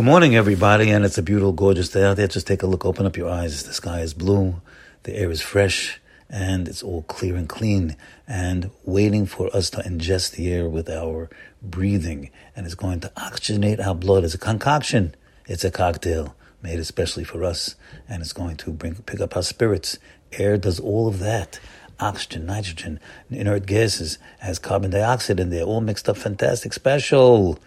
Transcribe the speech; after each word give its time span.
Good 0.00 0.06
morning, 0.06 0.34
everybody, 0.34 0.88
and 0.88 1.04
it's 1.04 1.18
a 1.18 1.22
beautiful, 1.22 1.52
gorgeous 1.52 1.90
day 1.90 2.04
out 2.04 2.16
there. 2.16 2.26
Just 2.26 2.46
take 2.46 2.62
a 2.62 2.66
look, 2.66 2.86
open 2.86 3.04
up 3.04 3.18
your 3.18 3.28
eyes. 3.28 3.64
The 3.64 3.74
sky 3.74 4.00
is 4.00 4.14
blue, 4.14 4.62
the 5.02 5.14
air 5.14 5.30
is 5.30 5.42
fresh, 5.42 6.00
and 6.30 6.66
it's 6.68 6.82
all 6.82 7.02
clear 7.02 7.36
and 7.36 7.46
clean, 7.46 7.96
and 8.26 8.70
waiting 8.86 9.26
for 9.26 9.54
us 9.54 9.68
to 9.68 9.82
ingest 9.82 10.36
the 10.36 10.50
air 10.50 10.70
with 10.70 10.88
our 10.88 11.28
breathing. 11.60 12.30
And 12.56 12.64
it's 12.64 12.74
going 12.74 13.00
to 13.00 13.08
oxygenate 13.08 13.78
our 13.86 13.94
blood. 13.94 14.24
It's 14.24 14.32
a 14.32 14.38
concoction, 14.38 15.14
it's 15.44 15.64
a 15.64 15.70
cocktail 15.70 16.34
made 16.62 16.78
especially 16.78 17.24
for 17.24 17.44
us, 17.44 17.74
and 18.08 18.22
it's 18.22 18.32
going 18.32 18.56
to 18.56 18.70
bring 18.72 18.94
pick 18.94 19.20
up 19.20 19.36
our 19.36 19.42
spirits. 19.42 19.98
Air 20.32 20.56
does 20.56 20.80
all 20.80 21.08
of 21.08 21.18
that 21.18 21.60
oxygen, 22.00 22.46
nitrogen, 22.46 22.98
inert 23.28 23.66
gases, 23.66 24.16
has 24.38 24.58
carbon 24.58 24.92
dioxide 24.92 25.38
in 25.38 25.50
there, 25.50 25.64
all 25.64 25.82
mixed 25.82 26.08
up, 26.08 26.16
fantastic, 26.16 26.72
special 26.72 27.58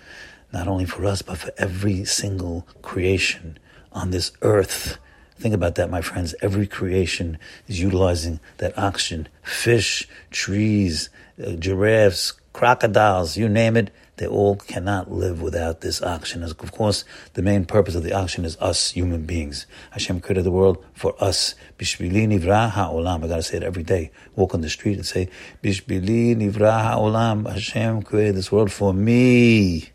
not 0.54 0.68
only 0.68 0.86
for 0.86 1.06
us, 1.06 1.22
but 1.22 1.40
for 1.40 1.52
every 1.58 2.06
single 2.06 2.68
creation 2.82 3.58
on 3.92 4.12
this 4.12 4.32
earth. 4.42 4.98
Think 5.38 5.56
about 5.56 5.76
that, 5.76 5.90
my 5.90 6.02
friends. 6.02 6.36
Every 6.42 6.68
creation 6.68 7.38
is 7.68 7.82
utilizing 7.82 8.40
that 8.60 8.78
oxygen. 8.78 9.28
Fish, 9.42 10.08
trees, 10.32 11.10
uh, 11.44 11.54
giraffes, 11.54 12.34
crocodiles, 12.54 13.36
you 13.36 13.50
name 13.50 13.76
it, 13.76 13.92
they 14.18 14.28
all 14.28 14.56
cannot 14.56 15.12
live 15.12 15.42
without 15.42 15.82
this 15.82 16.04
oxygen. 16.04 16.44
Of 16.44 16.72
course, 16.72 17.04
the 17.34 17.42
main 17.42 17.66
purpose 17.66 17.96
of 17.96 18.04
the 18.04 18.14
oxygen 18.14 18.46
is 18.46 18.56
us, 18.58 18.92
human 18.92 19.26
beings. 19.26 19.66
Hashem 19.90 20.22
created 20.22 20.44
the 20.44 20.52
world 20.52 20.86
for 20.94 21.16
us. 21.22 21.56
Bishbili 21.80 22.28
nivra 22.28 22.70
ha'olam. 22.70 23.24
I 23.24 23.28
gotta 23.28 23.42
say 23.42 23.58
it 23.58 23.64
every 23.64 23.82
day. 23.82 24.12
Walk 24.36 24.54
on 24.54 24.62
the 24.62 24.70
street 24.70 24.98
and 24.98 25.06
say, 25.06 25.30
Bishbili 25.64 26.36
nivra 26.36 26.84
ha'olam. 26.84 27.52
Hashem 27.52 28.04
created 28.04 28.36
this 28.36 28.52
world 28.52 28.72
for 28.72 28.94
me 28.94 29.93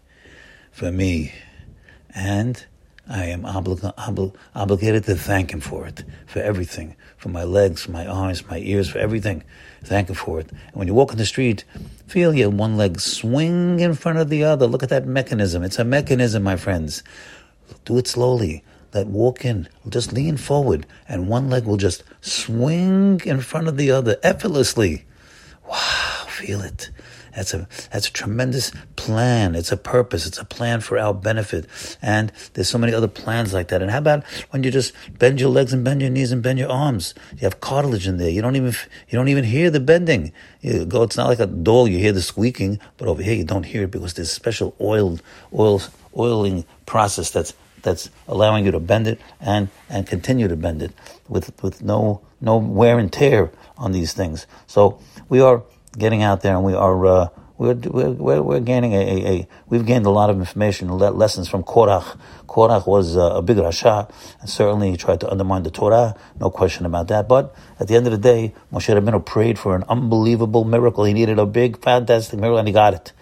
for 0.78 0.92
me, 0.92 1.32
and 2.14 2.64
I 3.08 3.24
am 3.24 3.42
oblig- 3.42 3.94
oblig- 3.96 4.36
obligated 4.54 5.04
to 5.04 5.16
thank 5.16 5.50
Him 5.50 5.60
for 5.60 5.88
it, 5.88 6.04
for 6.26 6.38
everything, 6.38 6.94
for 7.16 7.30
my 7.30 7.42
legs, 7.42 7.82
for 7.82 7.90
my 7.90 8.06
arms, 8.06 8.46
my 8.48 8.58
ears, 8.58 8.88
for 8.88 8.98
everything. 8.98 9.42
Thank 9.82 10.08
Him 10.08 10.14
for 10.14 10.38
it. 10.38 10.52
And 10.52 10.74
when 10.74 10.86
you 10.86 10.94
walk 10.94 11.10
in 11.10 11.18
the 11.18 11.26
street, 11.26 11.64
feel 12.06 12.32
your 12.32 12.50
one 12.50 12.76
leg 12.76 13.00
swing 13.00 13.80
in 13.80 13.94
front 13.94 14.18
of 14.18 14.28
the 14.28 14.44
other. 14.44 14.68
Look 14.68 14.84
at 14.84 14.88
that 14.90 15.04
mechanism. 15.04 15.64
It's 15.64 15.80
a 15.80 15.84
mechanism, 15.84 16.44
my 16.44 16.56
friends. 16.56 17.02
Do 17.84 17.98
it 17.98 18.06
slowly. 18.06 18.62
Let 18.94 19.08
walk 19.08 19.44
in. 19.44 19.68
Just 19.88 20.12
lean 20.12 20.36
forward, 20.36 20.86
and 21.08 21.28
one 21.28 21.50
leg 21.50 21.64
will 21.64 21.76
just 21.76 22.04
swing 22.20 23.20
in 23.24 23.40
front 23.40 23.66
of 23.66 23.76
the 23.76 23.90
other 23.90 24.16
effortlessly. 24.22 25.06
Wow, 25.68 26.26
feel 26.28 26.60
it. 26.60 26.90
That's 27.34 27.54
a 27.54 27.68
that's 27.90 28.08
a 28.08 28.12
tremendous 28.12 28.72
plan. 28.96 29.54
It's 29.54 29.72
a 29.72 29.76
purpose. 29.76 30.26
It's 30.26 30.38
a 30.38 30.44
plan 30.44 30.80
for 30.80 30.98
our 30.98 31.14
benefit. 31.14 31.66
And 32.02 32.32
there's 32.54 32.68
so 32.68 32.78
many 32.78 32.94
other 32.94 33.08
plans 33.08 33.52
like 33.52 33.68
that. 33.68 33.82
And 33.82 33.90
how 33.90 33.98
about 33.98 34.24
when 34.50 34.62
you 34.62 34.70
just 34.70 34.92
bend 35.18 35.40
your 35.40 35.50
legs 35.50 35.72
and 35.72 35.84
bend 35.84 36.00
your 36.00 36.10
knees 36.10 36.32
and 36.32 36.42
bend 36.42 36.58
your 36.58 36.70
arms? 36.70 37.14
You 37.32 37.40
have 37.40 37.60
cartilage 37.60 38.06
in 38.06 38.18
there. 38.18 38.30
You 38.30 38.42
don't 38.42 38.56
even 38.56 38.74
you 39.08 39.16
don't 39.16 39.28
even 39.28 39.44
hear 39.44 39.70
the 39.70 39.80
bending. 39.80 40.32
You 40.60 40.84
go. 40.84 41.02
It's 41.02 41.16
not 41.16 41.28
like 41.28 41.40
a 41.40 41.46
doll. 41.46 41.88
You 41.88 41.98
hear 41.98 42.12
the 42.12 42.22
squeaking, 42.22 42.80
but 42.96 43.08
over 43.08 43.22
here 43.22 43.34
you 43.34 43.44
don't 43.44 43.64
hear 43.64 43.84
it 43.84 43.90
because 43.90 44.14
there's 44.14 44.30
special 44.30 44.74
oil 44.80 45.18
oil 45.54 45.80
oiling 46.16 46.64
process 46.86 47.30
that's 47.30 47.54
that's 47.82 48.10
allowing 48.26 48.64
you 48.64 48.70
to 48.72 48.80
bend 48.80 49.06
it 49.06 49.20
and 49.40 49.68
and 49.88 50.06
continue 50.06 50.48
to 50.48 50.56
bend 50.56 50.82
it 50.82 50.92
with 51.28 51.52
with 51.62 51.82
no 51.82 52.20
no 52.40 52.56
wear 52.56 52.98
and 52.98 53.12
tear 53.12 53.50
on 53.76 53.92
these 53.92 54.12
things. 54.12 54.46
So 54.66 55.00
we 55.28 55.40
are 55.40 55.62
getting 55.98 56.22
out 56.22 56.40
there, 56.42 56.54
and 56.54 56.64
we 56.64 56.74
are 56.74 57.06
uh, 57.06 57.28
we're, 57.58 57.74
we're, 57.74 58.40
we're 58.40 58.60
gaining 58.60 58.92
a, 58.92 58.98
a, 58.98 59.32
a, 59.32 59.48
we've 59.68 59.84
gained 59.84 60.06
a 60.06 60.10
lot 60.10 60.30
of 60.30 60.38
information, 60.38 60.88
lessons 60.96 61.48
from 61.48 61.64
Korach. 61.64 62.16
Korach 62.46 62.86
was 62.86 63.16
uh, 63.16 63.32
a 63.34 63.42
big 63.42 63.56
rasha, 63.56 64.08
and 64.40 64.48
certainly 64.48 64.92
he 64.92 64.96
tried 64.96 65.20
to 65.20 65.30
undermine 65.30 65.64
the 65.64 65.70
Torah, 65.70 66.14
no 66.38 66.50
question 66.50 66.86
about 66.86 67.08
that. 67.08 67.26
But 67.26 67.54
at 67.80 67.88
the 67.88 67.96
end 67.96 68.06
of 68.06 68.12
the 68.12 68.18
day, 68.18 68.54
Moshe 68.72 68.94
Rabbeinu 68.94 69.26
prayed 69.26 69.58
for 69.58 69.74
an 69.74 69.82
unbelievable 69.88 70.64
miracle. 70.64 71.02
He 71.02 71.12
needed 71.12 71.40
a 71.40 71.46
big, 71.46 71.82
fantastic 71.82 72.38
miracle, 72.38 72.58
and 72.58 72.68
he 72.68 72.72
got 72.72 72.94
it. 72.94 73.12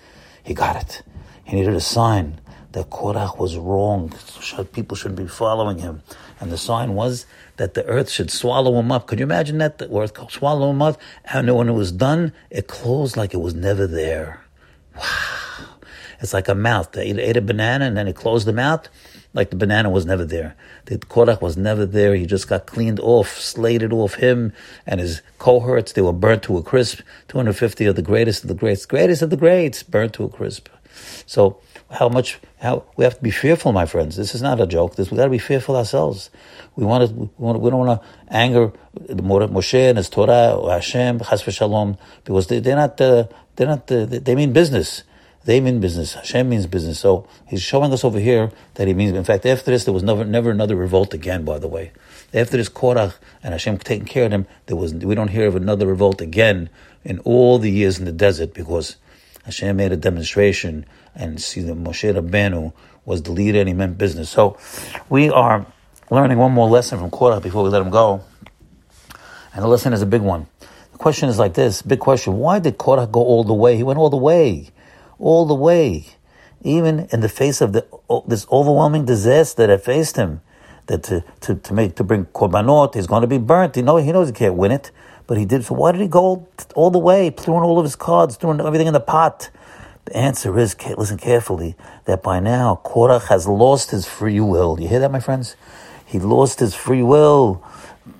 He 0.42 0.52
got 0.52 0.76
it. 0.76 1.02
He 1.44 1.56
needed 1.56 1.74
a 1.74 1.80
sign 1.80 2.38
that 2.76 2.90
Korach 2.90 3.38
was 3.38 3.56
wrong. 3.56 4.12
People 4.74 4.98
shouldn't 4.98 5.18
be 5.18 5.26
following 5.26 5.78
him. 5.78 6.02
And 6.38 6.52
the 6.52 6.58
sign 6.58 6.92
was 6.92 7.24
that 7.56 7.72
the 7.72 7.82
earth 7.86 8.10
should 8.10 8.30
swallow 8.30 8.78
him 8.78 8.92
up. 8.92 9.06
Could 9.06 9.18
you 9.18 9.22
imagine 9.22 9.56
that? 9.58 9.78
The 9.78 9.90
earth 9.90 10.12
swallow 10.30 10.68
him 10.68 10.82
up. 10.82 11.00
And 11.24 11.52
when 11.56 11.70
it 11.70 11.72
was 11.72 11.90
done, 11.90 12.34
it 12.50 12.68
closed 12.68 13.16
like 13.16 13.32
it 13.32 13.40
was 13.40 13.54
never 13.54 13.86
there. 13.86 14.44
Wow. 14.94 15.78
It's 16.20 16.34
like 16.34 16.48
a 16.48 16.54
mouth. 16.54 16.92
They 16.92 17.06
ate 17.18 17.38
a 17.38 17.40
banana 17.40 17.86
and 17.86 17.96
then 17.96 18.08
it 18.08 18.16
closed 18.16 18.46
the 18.46 18.52
mouth 18.52 18.90
like 19.32 19.48
the 19.48 19.56
banana 19.56 19.88
was 19.88 20.04
never 20.04 20.26
there. 20.26 20.54
The 20.84 20.98
Korach 20.98 21.40
was 21.40 21.56
never 21.56 21.86
there. 21.86 22.14
He 22.14 22.26
just 22.26 22.48
got 22.48 22.66
cleaned 22.66 23.00
off, 23.00 23.38
slated 23.38 23.92
off 23.92 24.14
him 24.14 24.52
and 24.86 25.00
his 25.00 25.22
cohorts. 25.38 25.92
They 25.92 26.02
were 26.02 26.12
burnt 26.12 26.42
to 26.44 26.58
a 26.58 26.62
crisp. 26.62 27.00
250 27.28 27.86
of 27.86 27.96
the 27.96 28.02
greatest 28.02 28.44
of 28.44 28.48
the 28.48 28.54
greats, 28.54 28.84
greatest 28.84 29.22
of 29.22 29.30
the 29.30 29.36
greats, 29.36 29.82
burnt 29.82 30.12
to 30.14 30.24
a 30.24 30.28
crisp. 30.28 30.68
So 31.26 31.60
how 31.90 32.08
much 32.08 32.38
how 32.60 32.84
we 32.96 33.04
have 33.04 33.16
to 33.16 33.22
be 33.22 33.30
fearful, 33.30 33.72
my 33.72 33.86
friends. 33.86 34.16
This 34.16 34.34
is 34.34 34.42
not 34.42 34.60
a 34.60 34.66
joke. 34.66 34.96
This 34.96 35.10
we 35.10 35.16
got 35.16 35.24
to 35.24 35.30
be 35.30 35.38
fearful 35.38 35.76
ourselves. 35.76 36.30
We 36.74 36.84
want 36.84 37.08
to. 37.08 37.14
We, 37.14 37.28
want, 37.38 37.60
we 37.60 37.70
don't 37.70 37.86
want 37.86 38.02
to 38.02 38.08
anger 38.28 38.72
the 38.94 39.22
Moshe 39.22 39.88
and 39.88 39.98
his 39.98 40.08
Torah 40.08 40.56
or 40.56 40.70
Hashem, 40.72 41.20
Chas 41.20 41.42
v'Shalom, 41.42 41.98
because 42.24 42.46
they, 42.48 42.58
are 42.58 42.76
not. 42.76 43.00
Uh, 43.00 43.24
they're 43.56 43.66
not. 43.66 43.90
Uh, 43.90 44.06
they 44.06 44.34
mean 44.34 44.52
business. 44.52 45.04
They 45.44 45.60
mean 45.60 45.78
business. 45.78 46.14
Hashem 46.14 46.48
means 46.48 46.66
business. 46.66 46.98
So 46.98 47.28
he's 47.46 47.62
showing 47.62 47.92
us 47.92 48.04
over 48.04 48.18
here 48.18 48.50
that 48.74 48.88
he 48.88 48.94
means. 48.94 49.16
In 49.16 49.22
fact, 49.22 49.46
after 49.46 49.70
this, 49.70 49.84
there 49.84 49.94
was 49.94 50.02
never, 50.02 50.24
never 50.24 50.50
another 50.50 50.74
revolt 50.74 51.14
again. 51.14 51.44
By 51.44 51.60
the 51.60 51.68
way, 51.68 51.92
after 52.34 52.56
this 52.56 52.68
Korach 52.68 53.14
and 53.44 53.52
Hashem 53.52 53.78
taking 53.78 54.06
care 54.06 54.24
of 54.24 54.32
them, 54.32 54.46
there 54.66 54.76
was. 54.76 54.92
We 54.92 55.14
don't 55.14 55.28
hear 55.28 55.46
of 55.46 55.54
another 55.54 55.86
revolt 55.86 56.20
again 56.20 56.68
in 57.04 57.20
all 57.20 57.58
the 57.58 57.70
years 57.70 57.98
in 57.98 58.06
the 58.06 58.12
desert 58.12 58.54
because 58.54 58.96
Hashem 59.46 59.76
made 59.76 59.92
a 59.92 59.96
demonstration 59.96 60.84
and 61.14 61.40
see 61.40 61.60
that 61.62 61.76
Moshe 61.76 62.12
Rabbeinu 62.12 62.72
was 63.04 63.22
the 63.22 63.30
leader 63.30 63.60
and 63.60 63.68
he 63.68 63.74
meant 63.74 63.96
business. 63.96 64.28
So 64.28 64.58
we 65.08 65.30
are 65.30 65.64
learning 66.10 66.38
one 66.38 66.50
more 66.50 66.68
lesson 66.68 66.98
from 66.98 67.10
Korah 67.10 67.40
before 67.40 67.62
we 67.62 67.70
let 67.70 67.80
him 67.80 67.90
go. 67.90 68.24
And 69.54 69.62
the 69.62 69.68
lesson 69.68 69.92
is 69.92 70.02
a 70.02 70.06
big 70.06 70.20
one. 70.20 70.48
The 70.90 70.98
question 70.98 71.28
is 71.28 71.38
like 71.38 71.54
this, 71.54 71.80
big 71.80 72.00
question. 72.00 72.38
Why 72.38 72.58
did 72.58 72.76
Korah 72.76 73.06
go 73.06 73.20
all 73.20 73.44
the 73.44 73.54
way? 73.54 73.76
He 73.76 73.84
went 73.84 74.00
all 74.00 74.10
the 74.10 74.16
way. 74.16 74.70
All 75.20 75.46
the 75.46 75.54
way. 75.54 76.06
Even 76.62 77.06
in 77.12 77.20
the 77.20 77.28
face 77.28 77.60
of 77.60 77.72
the, 77.72 77.86
this 78.26 78.48
overwhelming 78.50 79.04
disaster 79.04 79.68
that 79.68 79.84
faced 79.84 80.16
him, 80.16 80.40
that 80.86 81.04
to, 81.04 81.22
to, 81.40 81.54
to 81.54 81.72
make, 81.72 81.94
to 81.96 82.04
bring 82.04 82.24
korbanot, 82.26 82.94
he's 82.94 83.06
going 83.06 83.20
to 83.20 83.28
be 83.28 83.38
burnt. 83.38 83.76
He, 83.76 83.82
know, 83.82 83.96
he 83.98 84.10
knows 84.10 84.28
he 84.28 84.34
can't 84.34 84.54
win 84.54 84.72
it. 84.72 84.90
But 85.26 85.38
he 85.38 85.44
did. 85.44 85.64
So 85.64 85.74
why 85.74 85.92
did 85.92 86.00
he 86.00 86.08
go 86.08 86.48
all 86.74 86.90
the 86.90 86.98
way, 86.98 87.30
throwing 87.30 87.64
all 87.64 87.78
of 87.78 87.84
his 87.84 87.96
cards, 87.96 88.36
throwing 88.36 88.60
everything 88.60 88.86
in 88.86 88.92
the 88.92 89.00
pot? 89.00 89.50
The 90.04 90.16
answer 90.16 90.56
is, 90.58 90.76
listen 90.96 91.18
carefully, 91.18 91.74
that 92.04 92.22
by 92.22 92.38
now 92.38 92.80
Korach 92.84 93.26
has 93.26 93.48
lost 93.48 93.90
his 93.90 94.06
free 94.06 94.38
will. 94.38 94.80
You 94.80 94.88
hear 94.88 95.00
that, 95.00 95.10
my 95.10 95.18
friends? 95.18 95.56
He 96.04 96.20
lost 96.20 96.60
his 96.60 96.76
free 96.76 97.02
will 97.02 97.64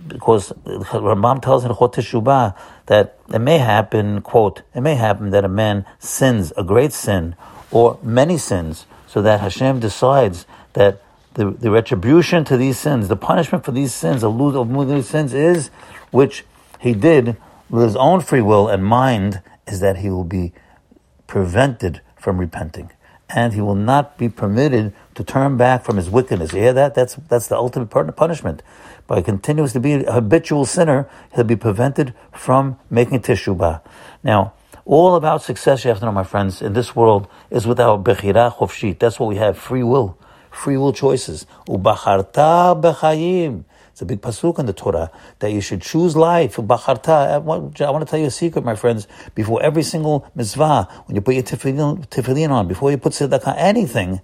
because 0.08 0.52
Rambam 0.64 1.42
tells 1.42 1.64
in 1.64 1.74
Chot 1.74 1.92
Teshubah 1.94 2.56
that 2.86 3.18
it 3.32 3.38
may 3.38 3.58
happen, 3.58 4.20
quote, 4.22 4.62
it 4.74 4.80
may 4.80 4.94
happen 4.94 5.30
that 5.30 5.44
a 5.44 5.48
man 5.48 5.84
sins 5.98 6.52
a 6.56 6.64
great 6.64 6.92
sin 6.92 7.36
or 7.70 7.98
many 8.02 8.38
sins, 8.38 8.86
so 9.06 9.22
that 9.22 9.40
Hashem 9.40 9.80
decides 9.80 10.46
that 10.72 11.02
the, 11.34 11.50
the 11.50 11.70
retribution 11.70 12.44
to 12.44 12.56
these 12.56 12.78
sins, 12.78 13.08
the 13.08 13.16
punishment 13.16 13.64
for 13.64 13.72
these 13.72 13.94
sins, 13.94 14.24
of 14.24 14.88
these 14.88 15.08
sins 15.08 15.34
is, 15.34 15.68
which 16.10 16.44
he 16.78 16.94
did 16.94 17.36
with 17.68 17.84
his 17.84 17.96
own 17.96 18.20
free 18.20 18.40
will 18.40 18.68
and 18.68 18.84
mind 18.84 19.42
is 19.66 19.80
that 19.80 19.98
he 19.98 20.10
will 20.10 20.24
be 20.24 20.52
prevented 21.26 22.00
from 22.16 22.38
repenting. 22.38 22.90
And 23.28 23.54
he 23.54 23.60
will 23.60 23.74
not 23.74 24.18
be 24.18 24.28
permitted 24.28 24.94
to 25.16 25.24
turn 25.24 25.56
back 25.56 25.84
from 25.84 25.96
his 25.96 26.08
wickedness. 26.08 26.52
You 26.52 26.60
hear 26.60 26.72
that? 26.74 26.94
That's, 26.94 27.16
that's 27.28 27.48
the 27.48 27.56
ultimate 27.56 27.88
punishment. 28.16 28.62
By 29.08 29.22
continuing 29.22 29.68
to 29.70 29.80
be 29.80 29.94
a 29.94 30.12
habitual 30.12 30.64
sinner, 30.64 31.08
he'll 31.34 31.44
be 31.44 31.56
prevented 31.56 32.14
from 32.32 32.78
making 32.88 33.20
teshubah. 33.20 33.80
Now, 34.22 34.52
all 34.84 35.16
about 35.16 35.42
success, 35.42 35.84
you 35.84 35.88
have 35.88 35.98
to 35.98 36.04
know, 36.04 36.12
my 36.12 36.22
friends, 36.22 36.62
in 36.62 36.72
this 36.72 36.94
world 36.94 37.26
is 37.50 37.66
without 37.66 38.04
bechira 38.04 38.54
chofshit. 38.54 39.00
That's 39.00 39.18
what 39.18 39.28
we 39.28 39.36
have, 39.36 39.58
free 39.58 39.82
will. 39.82 40.16
Free 40.52 40.76
will 40.76 40.92
choices. 40.92 41.46
Ubacharta 41.68 42.80
bechayim. 42.80 43.64
It's 43.96 44.02
a 44.02 44.04
big 44.04 44.20
pasuk 44.20 44.58
in 44.58 44.66
the 44.66 44.74
Torah 44.74 45.10
that 45.38 45.52
you 45.52 45.62
should 45.62 45.80
choose 45.80 46.14
life. 46.14 46.58
I 46.58 46.62
want 47.38 47.74
to 47.74 48.04
tell 48.06 48.18
you 48.18 48.26
a 48.26 48.30
secret, 48.30 48.62
my 48.62 48.76
friends. 48.76 49.08
Before 49.34 49.62
every 49.62 49.82
single 49.82 50.30
mitzvah, 50.34 50.86
when 51.06 51.16
you 51.16 51.22
put 51.22 51.32
your 51.34 51.44
tefillin, 51.44 52.06
tefillin 52.08 52.50
on, 52.50 52.68
before 52.68 52.90
you 52.90 52.98
put 52.98 53.14
tzedakah, 53.14 53.54
anything, 53.56 54.20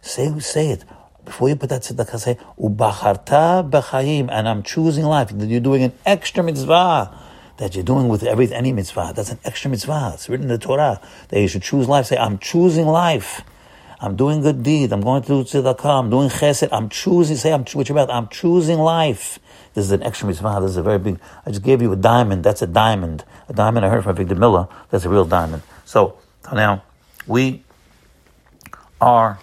say 0.00 0.38
say 0.38 0.68
it. 0.68 0.84
Before 1.24 1.48
you 1.48 1.56
put 1.56 1.70
that 1.70 1.82
tzedakah, 1.82 2.20
say 2.20 2.38
ubacharta 2.56 3.68
b'chayim, 3.68 4.28
and 4.30 4.48
I'm 4.48 4.62
choosing 4.62 5.04
life. 5.04 5.32
You're 5.36 5.58
doing 5.58 5.82
an 5.82 5.92
extra 6.06 6.44
mitzvah 6.44 7.12
that 7.56 7.74
you're 7.74 7.82
doing 7.82 8.06
with 8.06 8.22
every 8.22 8.54
any 8.54 8.72
mitzvah. 8.72 9.12
That's 9.16 9.32
an 9.32 9.40
extra 9.42 9.68
mitzvah. 9.72 10.12
It's 10.14 10.28
written 10.28 10.44
in 10.44 10.50
the 10.50 10.58
Torah 10.58 11.00
that 11.30 11.40
you 11.40 11.48
should 11.48 11.62
choose 11.62 11.88
life. 11.88 12.06
Say, 12.06 12.16
I'm 12.16 12.38
choosing 12.38 12.86
life. 12.86 13.42
I'm 14.00 14.16
doing 14.16 14.42
good 14.42 14.62
deed. 14.62 14.92
I'm 14.92 15.00
going 15.00 15.22
to 15.22 15.32
tzedakah. 15.32 16.00
I'm 16.00 16.10
doing 16.10 16.28
chesed. 16.28 16.68
I'm 16.70 16.88
choosing, 16.88 17.36
say, 17.36 17.52
I'm, 17.52 17.64
with 17.74 17.88
your 17.88 17.96
mouth, 17.96 18.10
I'm 18.10 18.28
choosing 18.28 18.78
life. 18.78 19.38
This 19.74 19.86
is 19.86 19.92
an 19.92 20.02
extra 20.02 20.28
mitzvah. 20.28 20.58
This 20.60 20.72
is 20.72 20.76
a 20.76 20.82
very 20.82 20.98
big, 20.98 21.18
I 21.44 21.50
just 21.50 21.62
gave 21.62 21.80
you 21.80 21.92
a 21.92 21.96
diamond. 21.96 22.44
That's 22.44 22.62
a 22.62 22.66
diamond. 22.66 23.24
A 23.48 23.52
diamond 23.52 23.86
I 23.86 23.88
heard 23.88 24.04
from 24.04 24.16
Victor 24.16 24.34
Miller. 24.34 24.68
That's 24.90 25.04
a 25.04 25.08
real 25.08 25.24
diamond. 25.24 25.62
So, 25.84 26.18
now, 26.52 26.82
we 27.26 27.62
are 29.00 29.38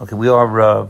Okay, 0.00 0.16
we 0.16 0.30
are, 0.30 0.60
uh, 0.62 0.88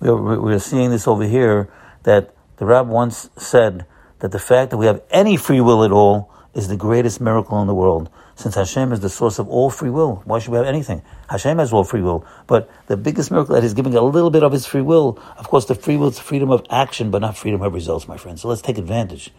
we 0.00 0.08
are 0.08 0.16
we 0.16 0.52
are 0.52 0.58
seeing 0.58 0.90
this 0.90 1.08
over 1.08 1.24
here 1.24 1.70
that 2.02 2.33
the 2.56 2.66
Rab 2.66 2.88
once 2.88 3.30
said 3.36 3.86
that 4.20 4.32
the 4.32 4.38
fact 4.38 4.70
that 4.70 4.76
we 4.76 4.86
have 4.86 5.02
any 5.10 5.36
free 5.36 5.60
will 5.60 5.84
at 5.84 5.92
all 5.92 6.32
is 6.54 6.68
the 6.68 6.76
greatest 6.76 7.20
miracle 7.20 7.60
in 7.60 7.66
the 7.66 7.74
world. 7.74 8.08
Since 8.36 8.54
Hashem 8.54 8.92
is 8.92 9.00
the 9.00 9.08
source 9.08 9.38
of 9.38 9.48
all 9.48 9.70
free 9.70 9.90
will, 9.90 10.22
why 10.24 10.38
should 10.38 10.50
we 10.50 10.56
have 10.56 10.66
anything? 10.66 11.02
Hashem 11.28 11.58
has 11.58 11.72
all 11.72 11.84
free 11.84 12.00
will, 12.00 12.24
but 12.46 12.70
the 12.86 12.96
biggest 12.96 13.30
miracle 13.30 13.54
that 13.54 13.62
He's 13.62 13.74
giving 13.74 13.94
a 13.94 14.02
little 14.02 14.30
bit 14.30 14.42
of 14.42 14.52
His 14.52 14.66
free 14.66 14.80
will. 14.80 15.18
Of 15.36 15.48
course, 15.48 15.66
the 15.66 15.74
free 15.74 15.96
will 15.96 16.08
is 16.08 16.18
freedom 16.18 16.50
of 16.50 16.64
action, 16.70 17.10
but 17.10 17.20
not 17.20 17.36
freedom 17.36 17.62
of 17.62 17.74
results, 17.74 18.08
my 18.08 18.16
friends. 18.16 18.42
So 18.42 18.48
let's 18.48 18.62
take 18.62 18.78
advantage. 18.78 19.32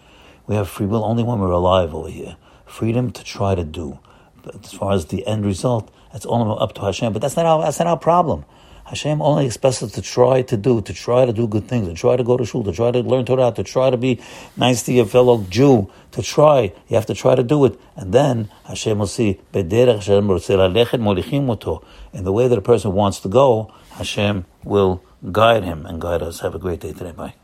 We 0.47 0.55
have 0.55 0.69
free 0.69 0.85
will 0.85 1.03
only 1.03 1.23
when 1.23 1.39
we're 1.39 1.51
alive 1.51 1.93
over 1.93 2.09
here. 2.09 2.37
Freedom 2.65 3.11
to 3.11 3.23
try 3.23 3.55
to 3.55 3.63
do. 3.63 3.99
But 4.43 4.63
as 4.63 4.73
far 4.73 4.93
as 4.93 5.07
the 5.07 5.25
end 5.25 5.45
result, 5.45 5.91
that's 6.11 6.25
all 6.25 6.61
up 6.61 6.73
to 6.75 6.81
Hashem. 6.81 7.13
But 7.13 7.21
that's 7.21 7.35
not 7.35 7.45
our, 7.45 7.63
that's 7.63 7.79
not 7.79 7.87
our 7.87 7.97
problem. 7.97 8.45
Hashem 8.85 9.21
only 9.21 9.47
expects 9.47 9.81
us 9.81 9.91
to 9.93 10.01
try 10.01 10.43
to 10.43 10.57
do, 10.57 10.81
to 10.81 10.93
try 10.93 11.25
to 11.25 11.33
do 11.33 11.47
good 11.47 11.67
things, 11.67 11.87
to 11.87 11.95
try 11.95 12.15
to 12.15 12.23
go 12.23 12.37
to 12.37 12.45
shul, 12.45 12.63
to 12.63 12.71
try 12.71 12.91
to 12.91 12.99
learn 12.99 13.25
Torah, 13.25 13.51
to 13.51 13.63
try 13.63 13.89
to 13.89 13.97
be 13.97 14.21
nice 14.55 14.83
to 14.83 14.93
your 14.93 15.05
fellow 15.05 15.43
Jew, 15.49 15.89
to 16.11 16.21
try. 16.21 16.71
You 16.87 16.95
have 16.95 17.07
to 17.07 17.15
try 17.15 17.35
to 17.35 17.43
do 17.43 17.65
it. 17.65 17.79
And 17.95 18.13
then 18.13 18.49
Hashem 18.65 18.99
will 18.99 19.07
see, 19.07 19.39
in 19.53 19.69
the 22.23 22.31
way 22.31 22.47
that 22.47 22.57
a 22.57 22.61
person 22.61 22.93
wants 22.93 23.19
to 23.19 23.29
go, 23.29 23.73
Hashem 23.91 24.45
will 24.63 25.03
guide 25.31 25.63
him 25.63 25.85
and 25.85 25.99
guide 25.99 26.21
us. 26.21 26.41
Have 26.41 26.55
a 26.55 26.59
great 26.59 26.79
day 26.79 26.93
today. 26.93 27.11
Bye. 27.11 27.35